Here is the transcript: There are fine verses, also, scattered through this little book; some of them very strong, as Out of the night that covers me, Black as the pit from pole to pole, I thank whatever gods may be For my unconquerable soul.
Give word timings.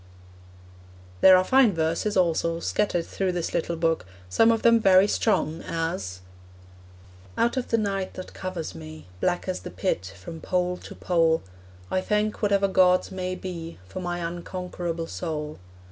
There 1.21 1.37
are 1.37 1.43
fine 1.43 1.75
verses, 1.75 2.17
also, 2.17 2.59
scattered 2.59 3.05
through 3.05 3.33
this 3.33 3.53
little 3.53 3.75
book; 3.75 4.07
some 4.29 4.51
of 4.51 4.63
them 4.63 4.79
very 4.79 5.07
strong, 5.07 5.61
as 5.61 6.21
Out 7.37 7.55
of 7.55 7.67
the 7.67 7.77
night 7.77 8.15
that 8.15 8.33
covers 8.33 8.73
me, 8.73 9.05
Black 9.19 9.47
as 9.47 9.59
the 9.59 9.69
pit 9.69 10.11
from 10.17 10.41
pole 10.41 10.77
to 10.77 10.95
pole, 10.95 11.43
I 11.91 12.01
thank 12.01 12.41
whatever 12.41 12.67
gods 12.67 13.11
may 13.11 13.35
be 13.35 13.77
For 13.87 13.99
my 13.99 14.17
unconquerable 14.27 15.05
soul. 15.05 15.59